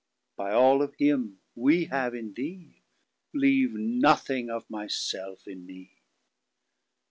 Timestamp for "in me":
5.47-6.01